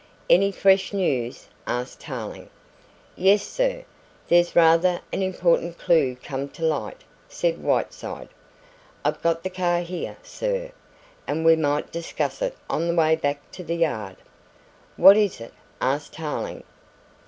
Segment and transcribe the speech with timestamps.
[0.31, 2.49] "Any fresh news?" asked Tarling.
[3.15, 3.85] "Yes, sir,
[4.29, 8.29] there's rather an important clue come to light," said Whiteside.
[9.05, 10.71] "I've got the car here, sir,
[11.27, 14.15] and we might discuss it on the way back to the Yard."
[14.97, 16.63] "What is it?" asked Tarling.